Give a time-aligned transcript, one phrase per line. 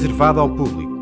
[0.00, 0.92] reservado ao público.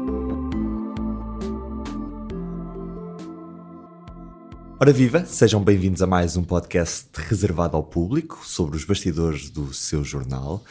[4.81, 9.75] Ora viva, sejam bem-vindos a mais um podcast reservado ao público sobre os bastidores do
[9.75, 10.65] seu jornal.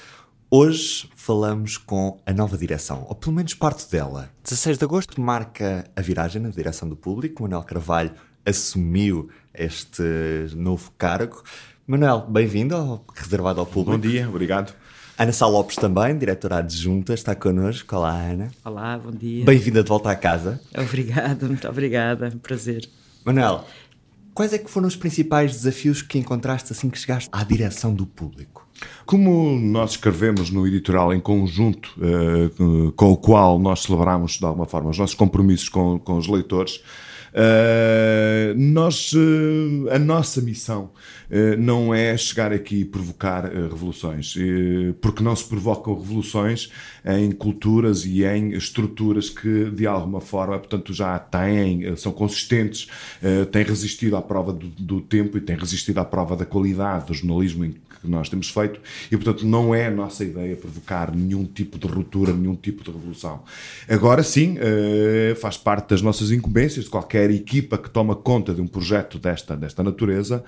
[0.49, 4.31] Hoje falamos com a nova direção, ou pelo menos parte dela.
[4.43, 7.43] 16 de agosto marca a viragem na direção do público.
[7.43, 8.11] Manuel Carvalho
[8.43, 10.01] assumiu este
[10.55, 11.43] novo cargo.
[11.85, 13.91] Manuel, bem-vindo ao Reservado ao Público.
[13.91, 14.73] Bom dia, obrigado.
[15.17, 17.95] Ana Sá Lopes também, diretora adjunta, está connosco.
[17.95, 18.51] Olá, Ana.
[18.65, 19.45] Olá, bom dia.
[19.45, 20.59] Bem-vinda de volta à casa.
[20.77, 22.89] Obrigada, muito obrigada, prazer.
[23.23, 23.63] Manuel,
[24.33, 28.05] quais é que foram os principais desafios que encontraste assim que chegaste à direção do
[28.05, 28.67] público?
[29.05, 34.65] Como nós escrevemos no editorial em conjunto, uh, com o qual nós celebramos de alguma
[34.65, 36.81] forma os nossos compromissos com, com os leitores,
[37.35, 40.91] Uh, nós, uh, a nossa missão
[41.57, 44.35] não é chegar aqui e provocar revoluções,
[45.01, 46.71] porque não se provocam revoluções
[47.05, 52.87] em culturas e em estruturas que, de alguma forma, portanto, já têm, são consistentes,
[53.51, 57.13] têm resistido à prova do, do tempo e têm resistido à prova da qualidade do
[57.13, 57.65] jornalismo
[58.01, 58.79] que nós temos feito
[59.11, 62.91] e, portanto, não é a nossa ideia provocar nenhum tipo de ruptura, nenhum tipo de
[62.91, 63.41] revolução.
[63.89, 64.57] Agora sim,
[65.37, 69.55] faz parte das nossas incumbências de qualquer equipa que toma conta de um projeto desta,
[69.55, 70.43] desta natureza,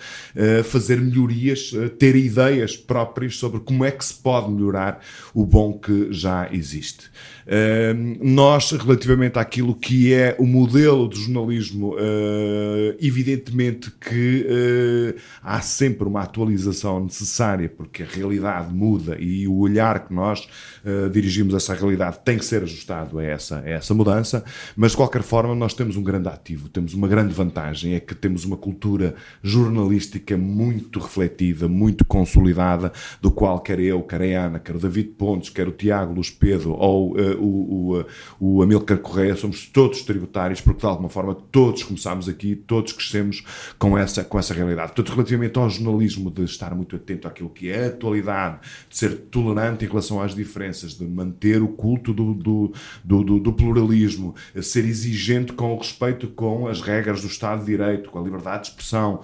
[0.78, 5.02] fazer melhorias, uh, ter ideias próprias sobre como é que se pode melhorar
[5.34, 7.06] o bom que já existe.
[7.48, 11.96] Uh, nós, relativamente àquilo que é o modelo de jornalismo,
[13.00, 20.14] evidentemente que há sempre uma atualização necessária, porque a realidade muda e o olhar que
[20.14, 20.48] nós
[21.12, 24.44] dirigimos a essa realidade tem que ser ajustado a essa, a essa mudança,
[24.76, 28.14] mas de qualquer forma nós temos um grande ativo temos uma grande vantagem, é que
[28.14, 30.38] temos uma cultura jornalística
[31.00, 32.92] refletida, muito consolidada,
[33.22, 36.30] do qual quer eu, quer a Ana, quer o David Pontes, quer o Tiago Luz
[36.30, 38.06] Pedro ou uh, o, o, uh,
[38.40, 43.44] o Amilcar Correia, somos todos tributários, porque de alguma forma todos começámos aqui, todos crescemos
[43.78, 44.94] com essa, com essa realidade.
[44.94, 48.60] Portanto, relativamente ao jornalismo, de estar muito atento àquilo que é a atualidade,
[48.90, 52.74] de ser tolerante em relação às diferenças, de manter o culto do, do,
[53.04, 58.10] do, do, pluralismo, ser exigente com o respeito com as regras do Estado de Direito,
[58.10, 59.22] com a liberdade de expressão,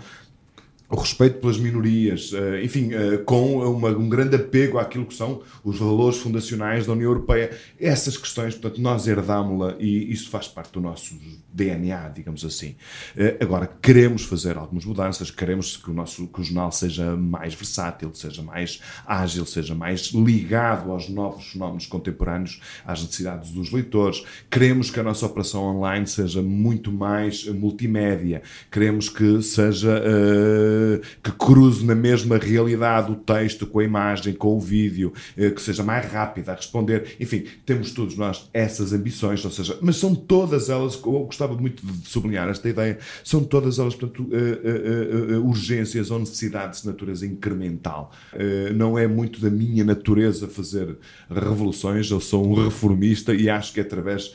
[0.93, 5.41] o respeito pelas minorias, eh, enfim, eh, com uma, um grande apego àquilo que são
[5.63, 7.49] os valores fundacionais da União Europeia.
[7.79, 11.15] Essas questões, portanto, nós herdámos-la e isso faz parte do nosso
[11.51, 12.75] DNA, digamos assim.
[13.17, 17.55] Eh, agora, queremos fazer algumas mudanças, queremos que o nosso que o jornal seja mais
[17.55, 24.23] versátil, seja mais ágil, seja mais ligado aos novos fenómenos contemporâneos, às necessidades dos leitores.
[24.49, 28.43] Queremos que a nossa operação online seja muito mais multimédia.
[28.71, 30.03] Queremos que seja
[31.21, 35.61] que cruze na mesma realidade o texto com a imagem, com o vídeo, eh, que
[35.61, 37.15] seja mais rápido a responder.
[37.19, 41.85] Enfim, temos todos nós essas ambições, ou seja, mas são todas elas, eu gostava muito
[41.85, 47.25] de sublinhar esta ideia, são todas elas, portanto, uh, uh, urgências ou necessidades de natureza
[47.25, 48.11] incremental.
[48.75, 50.97] não é muito da minha natureza fazer
[51.29, 54.33] revoluções, eu sou um reformista e acho que é através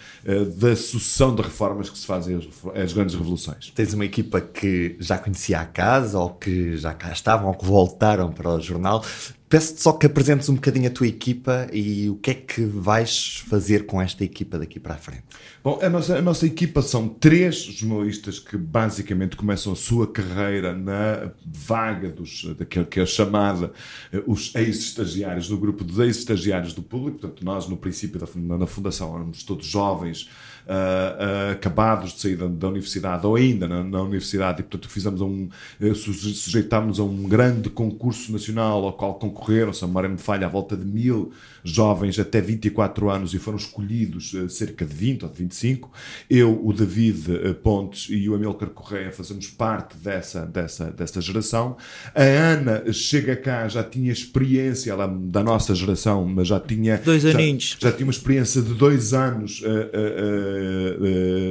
[0.57, 3.73] da sucessão de reformas que se fazem as, as grandes revoluções.
[3.75, 7.65] Tens uma equipa que já conhecia a casa ou que já cá estavam ou que
[7.65, 9.05] voltaram para o jornal.
[9.49, 13.43] Peço-te só que apresentes um bocadinho a tua equipa e o que é que vais
[13.49, 15.25] fazer com esta equipa daqui para a frente.
[15.65, 20.75] Bom, a nossa, a nossa equipa são três jornalistas que basicamente começam a sua carreira
[20.75, 23.73] na vaga dos, daquilo que é chamada
[24.13, 27.21] eh, os ex-estagiários, do grupo de ex-estagiários do público.
[27.21, 30.29] Portanto, nós, no princípio da, da fundação, éramos todos jovens
[30.69, 34.89] uh, uh, acabados de sair da, da, universidade ou ainda na, na, universidade e, portanto,
[34.91, 35.49] fizemos um,
[35.81, 40.47] uh, sujeitámos a um grande concurso nacional ao qual concorreram, se a memória me falha,
[40.47, 41.33] à volta de mil
[41.65, 45.91] jovens até 24 anos e foram escolhidos cerca de 20 ou de 25.
[46.31, 51.77] Eu, o David Pontes e o Amilcar Correia fazemos parte dessa, dessa, dessa geração.
[52.15, 56.99] A Ana chega cá, já tinha experiência ela, da nossa geração, mas já tinha...
[56.99, 57.77] Dois aninhos.
[57.79, 60.58] Já, já tinha uma experiência de dois anos uh,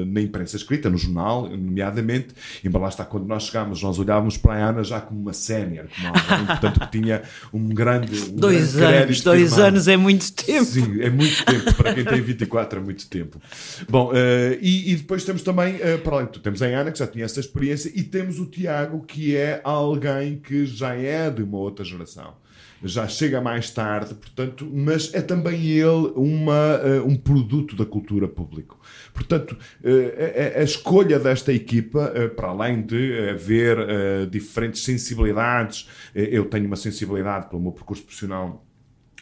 [0.07, 2.30] na imprensa escrita, no jornal, nomeadamente.
[2.63, 5.86] E lá está, quando nós chegámos, nós olhávamos para a Ana já como uma sénior,
[5.95, 7.21] como alguém, portanto, que tinha
[7.54, 8.31] um grande.
[8.31, 9.68] Um dois grande anos, dois firmado.
[9.68, 10.65] anos é muito tempo.
[10.65, 11.74] Sim, é muito tempo.
[11.75, 13.42] Para quem tem 24 é muito tempo.
[13.89, 14.12] Bom,
[14.62, 17.39] e, e, depois temos também, para além de temos a Ana, que já tinha essa
[17.39, 22.33] experiência, e temos o Tiago, que é alguém que já é de uma outra geração
[22.83, 28.27] já chega mais tarde, portanto, mas é também ele uma, uh, um produto da cultura
[28.27, 28.79] público.
[29.13, 33.77] Portanto, uh, a, a, escolha desta equipa, uh, para além de haver
[34.29, 38.67] diferentes sensibilidades, eu tenho uma sensibilidade pelo meu percurso profissional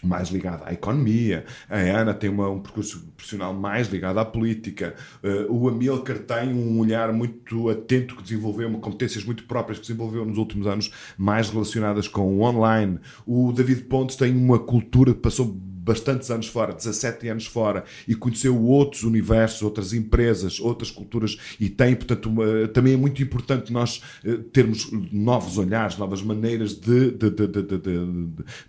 [0.05, 4.95] mais ligada à economia, a Ana tem uma, um percurso profissional mais ligado à política,
[5.23, 9.87] uh, o Amilcar tem um olhar muito atento que desenvolveu, uma competências muito próprias que
[9.87, 15.13] desenvolveu nos últimos anos, mais relacionadas com o online, o David Pontes tem uma cultura
[15.13, 20.89] que passou bastantes anos fora, 17 anos fora, e conheceu outros universos, outras empresas, outras
[20.89, 26.23] culturas, e tem, portanto, uma, também é muito importante nós uh, termos novos olhares, novas
[26.23, 27.47] maneiras de, de, de,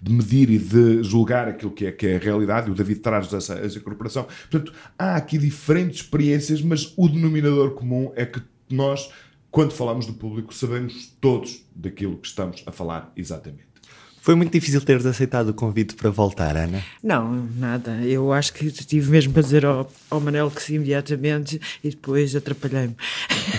[0.03, 3.01] de, medir e de julgar aquilo que é, que é a realidade, e o David
[3.01, 4.27] traz essa, essa incorporação.
[4.51, 9.11] Portanto, há aqui diferentes experiências, mas o denominador comum é que nós,
[9.51, 13.76] quando falamos do público, sabemos todos daquilo que estamos a falar exatamente.
[14.27, 16.83] Foi muito difícil teres aceitado o convite para voltar, Ana?
[17.01, 17.93] Não, nada.
[18.03, 22.35] Eu acho que tive mesmo para dizer ao, ao Manel que sim imediatamente e depois
[22.35, 22.97] atrapalhei-me.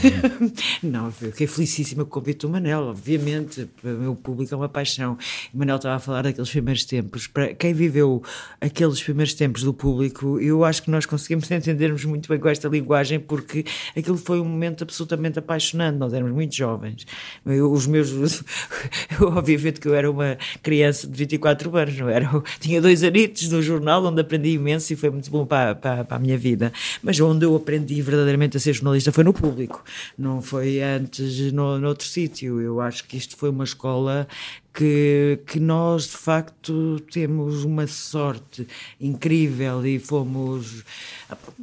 [0.04, 0.52] Uhum.
[0.84, 3.70] não, fiquei felicíssima com o convite do Manel, obviamente.
[3.82, 5.18] O meu público é uma paixão.
[5.54, 7.28] O Manel estava a falar daqueles primeiros tempos.
[7.28, 8.22] Para quem viveu
[8.60, 12.68] aqueles primeiros tempos do público, eu acho que nós conseguimos entendermos muito bem com esta
[12.68, 13.64] linguagem porque
[13.96, 15.96] aquilo foi um momento absolutamente apaixonante.
[15.96, 17.08] Nós éramos muito jovens.
[17.46, 18.12] Eu, os meus.
[19.18, 22.30] Eu, obviamente que eu era uma criança de 24 anos, não era?
[22.32, 26.04] Eu tinha dois anitos no jornal onde aprendi imenso e foi muito bom para, para,
[26.04, 26.72] para, a minha vida.
[27.02, 29.84] Mas onde eu aprendi verdadeiramente a ser jornalista foi no público,
[30.18, 32.62] não foi antes no, noutro sítio.
[32.62, 34.28] Eu acho que isto foi uma escola
[34.78, 38.68] que, que nós de facto temos uma sorte
[39.02, 40.84] incrível e fomos.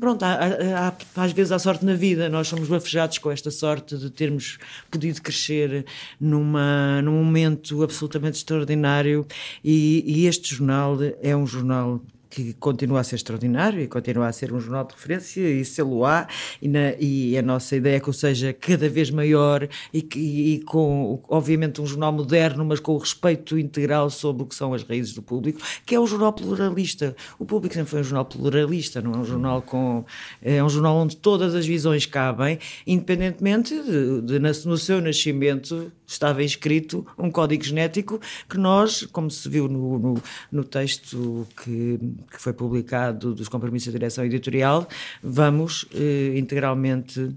[0.01, 3.97] Pronto, há, há, às vezes há sorte na vida, nós somos bafejados com esta sorte
[3.97, 4.59] de termos
[4.91, 5.87] podido crescer
[6.21, 9.25] numa, num momento absolutamente extraordinário
[9.63, 12.01] e, e este jornal é um jornal
[12.35, 16.05] que continua a ser extraordinário e continua a ser um jornal de referência e sê-lo
[16.05, 16.27] há
[16.61, 20.19] e, na, e a nossa ideia é que o seja cada vez maior e, que,
[20.19, 24.75] e com, obviamente, um jornal moderno, mas com o respeito integral sobre o que são
[24.75, 27.15] as raízes do público, que é um jornal pluralista.
[27.39, 30.05] O público sempre foi um jornal pluralista, não é um jornal com...
[30.43, 35.93] é um jornal onde todas as visões cabem, independentemente de, de, de no seu nascimento
[36.07, 41.99] estava inscrito um código genético que nós, como se viu no, no, no texto que,
[42.31, 44.89] que, foi publicado dos compromissos da direção editorial,
[45.23, 47.35] vamos eh, integralmente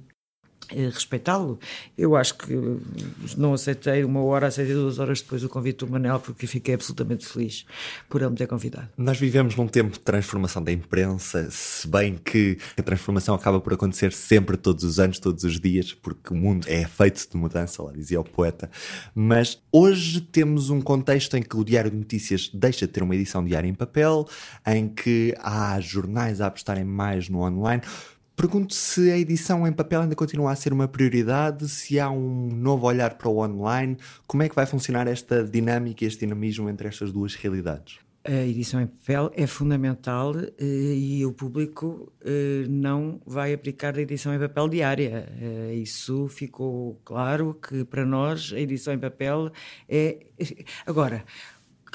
[0.69, 1.59] respeitá-lo.
[1.97, 2.53] Eu acho que
[3.37, 7.25] não aceitei uma hora, aceitei duas horas depois o convite do Manel, porque fiquei absolutamente
[7.25, 7.65] feliz
[8.09, 8.89] por ele me ter convidado.
[8.97, 13.73] Nós vivemos num tempo de transformação da imprensa, se bem que a transformação acaba por
[13.73, 17.81] acontecer sempre, todos os anos, todos os dias, porque o mundo é feito de mudança,
[17.83, 18.69] lá dizia o poeta.
[19.13, 23.15] Mas hoje temos um contexto em que o Diário de Notícias deixa de ter uma
[23.15, 24.27] edição diária em papel,
[24.65, 27.81] em que há jornais a apostarem mais no online.
[28.37, 32.49] Pergunto se a edição em papel ainda continua a ser uma prioridade, se há um
[32.53, 33.97] novo olhar para o online,
[34.27, 37.97] como é que vai funcionar esta dinâmica este dinamismo entre estas duas realidades?
[38.23, 44.01] A edição em papel é fundamental eh, e o público eh, não vai aplicar a
[44.01, 45.33] edição em papel diária.
[45.41, 49.49] Eh, isso ficou claro que para nós a edição em papel
[49.89, 50.27] é.
[50.85, 51.23] Agora,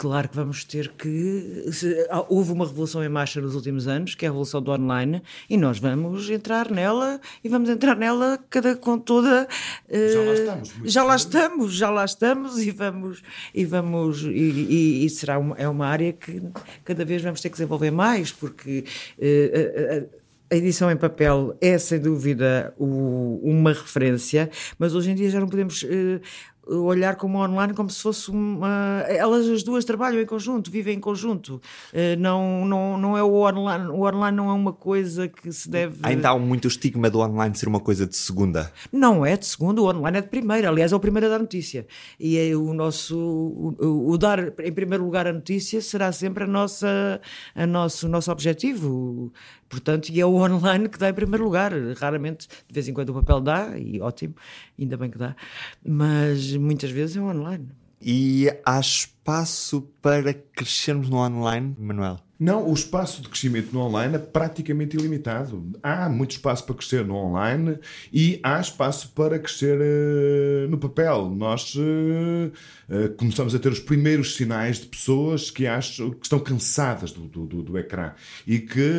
[0.03, 1.69] Claro que vamos ter que.
[1.71, 5.23] Se, houve uma revolução em marcha nos últimos anos, que é a revolução do online,
[5.49, 9.47] e nós vamos entrar nela e vamos entrar nela cada, com toda.
[9.89, 10.93] Uh, já lá estamos.
[10.93, 13.23] Já lá estamos, já lá estamos e vamos.
[13.55, 16.43] E, vamos, e, e, e, será uma, é uma área que
[16.85, 18.85] cada vez vamos ter que desenvolver mais, porque.
[19.17, 25.15] Uh, uh, a edição em papel é sem dúvida o, uma referência, mas hoje em
[25.15, 26.21] dia já não podemos uh,
[26.67, 29.05] olhar como online como se fosse uma.
[29.09, 31.61] Elas as duas trabalham em conjunto, vivem em conjunto.
[31.93, 33.87] Eh, não, não, não é o online.
[33.89, 35.99] O online não é uma coisa que se deve.
[36.03, 38.73] Ainda há muito estigma do online ser uma coisa de segunda.
[38.93, 40.69] Não é de segunda, o online é de primeira.
[40.69, 41.87] Aliás, é o primeiro a dar notícia.
[42.19, 43.17] E é o nosso.
[43.19, 47.21] O, o dar em primeiro lugar a notícia será sempre a nossa,
[47.55, 49.33] a nosso, o nosso objetivo.
[49.69, 51.73] Portanto, e é o online que dá em primeiro lugar.
[51.97, 54.35] Raramente, de vez em quando, o papel dá, e ótimo,
[54.79, 55.35] ainda bem que dá,
[55.83, 57.69] mas muitas vezes é online.
[58.01, 62.19] E há espaço para crescermos no online, Manuel?
[62.43, 65.65] Não, o espaço de crescimento no online é praticamente ilimitado.
[65.81, 67.79] Há muito espaço para crescer no online
[68.13, 71.31] e há espaço para crescer uh, no papel.
[71.31, 72.51] Nós uh,
[72.89, 77.29] uh, começamos a ter os primeiros sinais de pessoas que, acham, que estão cansadas do,
[77.29, 78.13] do, do, do ecrã
[78.45, 78.91] e que,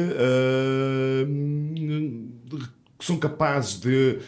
[2.98, 4.19] que são capazes de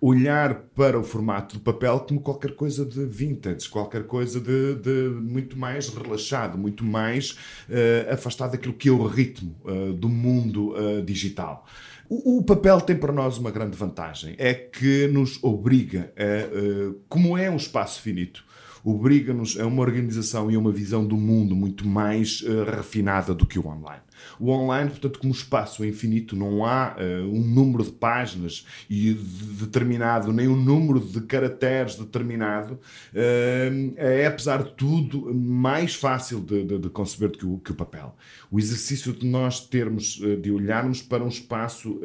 [0.00, 5.08] olhar para o formato do papel como qualquer coisa de vintage, qualquer coisa de, de
[5.20, 7.32] muito mais relaxado, muito mais
[7.68, 11.66] uh, afastado daquilo que é o ritmo uh, do mundo uh, digital.
[12.08, 17.48] O, papel tem para nós uma grande vantagem, é que nos obriga a, como é
[17.48, 18.44] um espaço finito,
[18.82, 23.60] obriga-nos a uma organização e a uma visão do mundo muito mais refinada do que
[23.60, 24.02] o online.
[24.38, 29.64] O online, portanto, como espaço infinito, não há uh, um número de páginas e de
[29.64, 32.74] determinado, nem um número de caracteres determinado.
[33.12, 37.72] Uh, é, apesar de tudo, mais fácil de, de, de conceber do que o, que
[37.72, 38.16] o, papel.
[38.50, 42.00] O exercício de nós termos, de olharmos para um espaço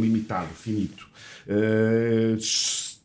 [0.00, 1.08] limitado, finito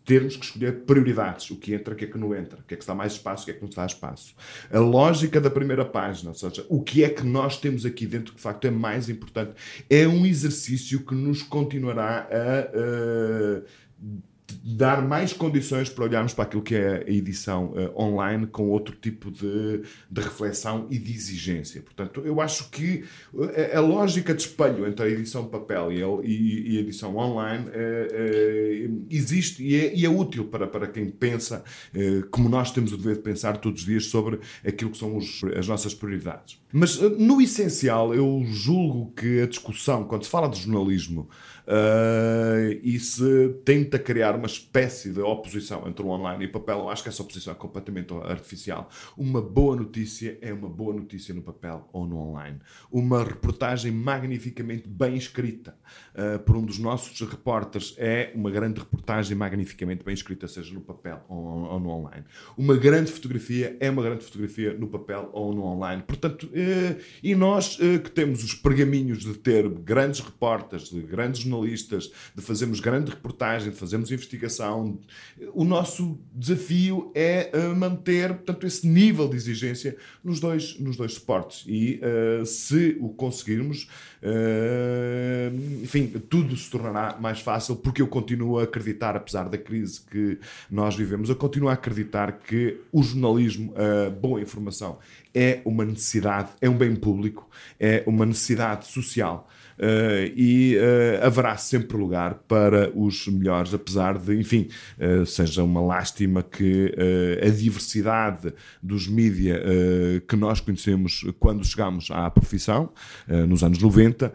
[0.06, 2.76] termos que escolher prioridades, o que entra, o que é que não entra, o que
[2.76, 4.36] é que está mais espaço, o que é que não está espaço.
[4.72, 8.32] A lógica da primeira página, ou seja, o que é que nós temos aqui dentro
[8.32, 9.54] que de facto é mais importante,
[9.90, 12.78] é um exercício que nos continuará a.
[12.78, 13.64] Uh,
[14.64, 18.96] dar mais condições para olharmos para aquilo que é a edição uh, online com outro
[18.96, 21.82] tipo de, de reflexão e de exigência.
[21.82, 23.04] Portanto, eu acho que
[23.74, 27.16] a, a lógica de espelho entre a edição papel e a, e, e a edição
[27.16, 31.64] online uh, uh, existe e é, e é, útil para, para quem pensa,
[32.32, 35.44] como nós temos o dever de pensar todos os dias sobre aquilo que são os,
[35.58, 36.60] as nossas prioridades.
[36.72, 41.30] Mas, no essencial, eu julgo que a discussão, quando se fala de jornalismo,
[42.84, 46.90] e se tenta criar uma espécie de oposição entre o online e o papel, eu
[46.90, 48.90] acho que essa oposição é completamente artificial.
[49.18, 52.60] Uma boa notícia é uma boa notícia no papel ou no online.
[52.92, 55.78] Uma reportagem magnificamente bem escrita
[56.14, 60.82] uh, por um dos nossos repórteres é uma grande reportagem magnificamente bem escrita, seja no
[60.82, 62.26] papel ou, ou no online.
[62.58, 66.04] Uma grande fotografia é uma grande fotografia no papel ou no online.
[66.04, 72.12] Portanto, uh, e nós que temos os pergaminhos de ter grandes repórteres, de grandes jornalistas,
[72.34, 75.00] de fazermos grande reportagem, de fazermos investigação.
[75.54, 81.14] O nosso desafio é uh, manter, portanto, esse nível de exigência nos dois, nos dois
[81.14, 81.64] suportes.
[81.68, 83.88] E uh, se o conseguirmos,
[84.24, 90.02] uh, enfim, tudo se tornará mais fácil, porque eu continuo a acreditar, apesar da crise
[90.02, 90.40] que
[90.70, 94.98] nós vivemos, eu continuo a acreditar que o jornalismo, a boa informação,
[95.36, 99.48] é uma necessidade, é um bem público, é uma necessidade social.
[99.78, 105.82] Uh, e uh, haverá sempre lugar para os melhores, apesar de, enfim, uh, seja uma
[105.82, 106.96] lástima que
[107.46, 109.62] a diversidade dos mídia
[110.28, 112.92] que nós conhecemos quando chegamos à profissão,
[113.28, 114.34] nos anos 90,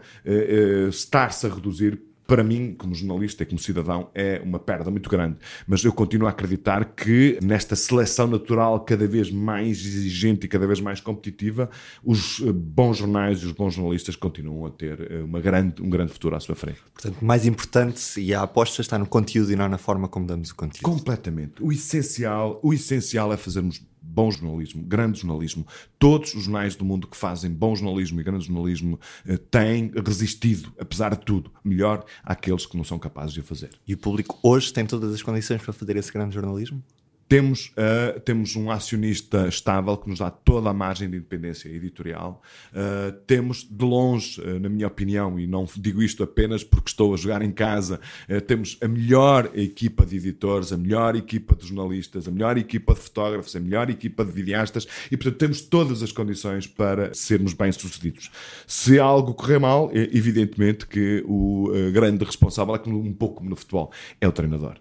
[0.89, 1.99] estar-se a reduzir
[2.31, 5.35] para mim, como jornalista e como cidadão, é uma perda muito grande.
[5.67, 10.65] Mas eu continuo a acreditar que nesta seleção natural cada vez mais exigente e cada
[10.65, 11.69] vez mais competitiva,
[12.01, 15.89] os eh, bons jornais e os bons jornalistas continuam a ter eh, uma grande, um
[15.89, 16.79] grande futuro à sua frente.
[16.93, 20.51] Portanto, mais importante e a aposta está no conteúdo e não na forma como damos
[20.51, 20.83] o conteúdo.
[20.83, 21.61] Completamente.
[21.61, 25.65] O essencial, o essencial é fazermos bom jornalismo, grande jornalismo.
[25.99, 30.73] Todos os jornais do mundo que fazem bom jornalismo e grande jornalismo eh, têm resistido,
[30.79, 33.69] apesar de tudo, melhor àqueles que não são capazes de o fazer.
[33.87, 36.83] E o público hoje tem todas as condições para fazer esse grande jornalismo?
[37.31, 42.41] Temos, uh, temos um acionista estável que nos dá toda a margem de independência editorial.
[42.73, 47.13] Uh, temos, de longe, uh, na minha opinião, e não digo isto apenas porque estou
[47.13, 48.01] a jogar em casa,
[48.47, 52.99] temos a melhor equipa de editores, a melhor equipa de jornalistas, a melhor equipa de
[52.99, 58.29] fotógrafos, a melhor equipa de videastas e, portanto, temos todas as condições para sermos bem-sucedidos.
[58.67, 63.55] Se algo correr mal, é evidentemente que o grande responsável é um pouco como no
[63.55, 64.75] futebol, é o treinador.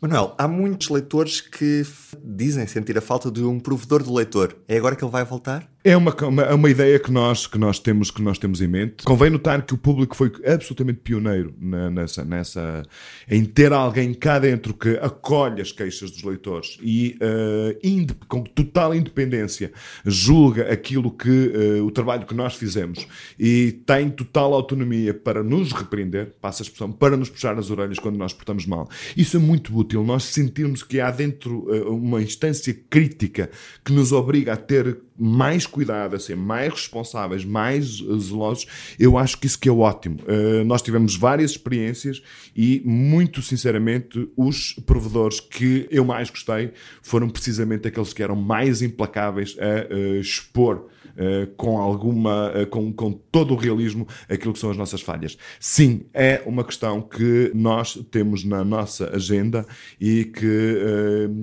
[0.00, 1.82] Manuel, há muitos leitores que
[2.22, 4.56] dizem sentir a falta de um provedor de leitor.
[4.68, 5.68] É agora que ele vai voltar?
[5.84, 8.66] É uma, uma, é uma ideia que nós, que, nós temos, que nós temos em
[8.66, 9.04] mente.
[9.04, 12.82] Convém notar que o público foi absolutamente pioneiro na, nessa, nessa,
[13.30, 18.92] em ter alguém cá dentro que acolhe as queixas dos leitores e uh, com total
[18.92, 19.70] independência
[20.04, 23.06] julga aquilo que uh, o trabalho que nós fizemos
[23.38, 28.00] e tem total autonomia para nos repreender, passa a expressão, para nos puxar as orelhas
[28.00, 28.88] quando nós portamos mal.
[29.16, 33.48] Isso é muito útil, nós sentirmos que há dentro uh, uma instância crítica
[33.84, 38.66] que nos obriga a ter mais cuidado, a ser mais responsáveis, mais zelosos,
[38.98, 40.18] eu acho que isso que é ótimo.
[40.22, 42.22] Uh, nós tivemos várias experiências
[42.54, 46.72] e, muito sinceramente, os provedores que eu mais gostei
[47.02, 53.12] foram precisamente aqueles que eram mais implacáveis a uh, expor uh, com alguma, com, com
[53.12, 55.36] todo o realismo aquilo que são as nossas falhas.
[55.58, 59.66] Sim, é uma questão que nós temos na nossa agenda
[60.00, 60.78] e que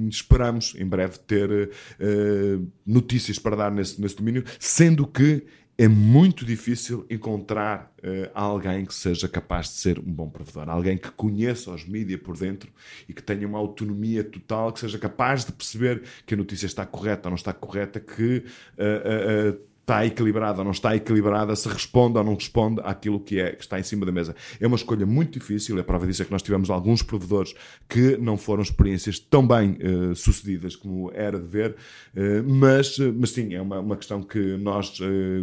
[0.10, 1.70] esperamos em breve ter
[2.86, 5.46] notícias para dar nesse, nesse domínio, sendo que
[5.78, 10.98] é muito difícil encontrar uh, alguém que seja capaz de ser um bom provedor, alguém
[10.98, 12.72] que conheça os mídias por dentro
[13.10, 16.86] e que tenha uma autonomia total, que seja capaz de perceber que a notícia está
[16.86, 18.46] correta ou não está correta, que
[18.78, 23.40] uh, uh, está equilibrada ou não está equilibrada, se responde ou não responde àquilo que,
[23.40, 24.36] é, que está em cima da mesa.
[24.60, 27.54] É uma escolha muito difícil, a prova disso é que nós tivemos alguns provedores
[27.88, 31.72] que não foram experiências tão bem uh, sucedidas como era de ver,
[32.16, 34.98] uh, mas, mas sim, é uma, uma questão que nós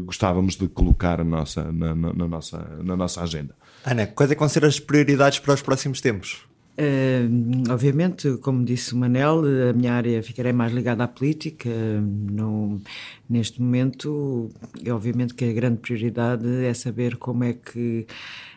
[0.04, 3.54] gostávamos de colocar a nossa, na, na, na, nossa, na nossa agenda.
[3.84, 6.51] Ana, quais é vão ser as prioridades para os próximos tempos?
[6.78, 11.68] Uh, obviamente, como disse o Manel, a minha área ficarei mais ligada à política.
[11.70, 12.80] Não,
[13.28, 14.50] neste momento,
[14.90, 18.06] obviamente que a grande prioridade é saber como é que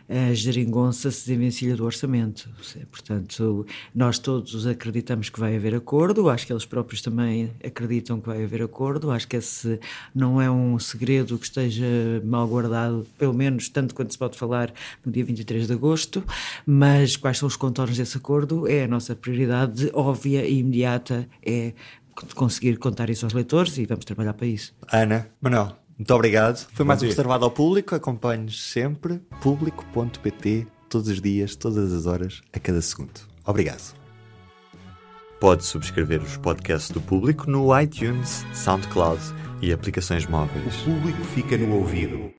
[0.08, 2.48] a geringonça se desenvencilha do orçamento.
[2.90, 8.28] Portanto, nós todos acreditamos que vai haver acordo, acho que eles próprios também acreditam que
[8.28, 9.80] vai haver acordo, acho que esse
[10.14, 11.86] não é um segredo que esteja
[12.24, 14.72] mal guardado, pelo menos tanto quanto se pode falar
[15.04, 16.24] no dia 23 de agosto,
[16.64, 21.72] mas quais são os contornos desse acordo é a nossa prioridade óbvia e imediata, é
[22.34, 24.74] conseguir contar isso aos leitores e vamos trabalhar para isso.
[24.90, 26.66] Ana, Manuel, muito obrigado.
[26.72, 27.94] Foi mais um reservado ao público.
[27.94, 29.20] Acompanhe-nos sempre.
[29.40, 33.20] público.pt, todos os dias, todas as horas, a cada segundo.
[33.46, 33.94] Obrigado.
[35.40, 39.20] Pode subscrever os podcasts do público no iTunes, SoundCloud
[39.60, 40.80] e aplicações móveis.
[40.82, 42.30] O público fica no ouvido.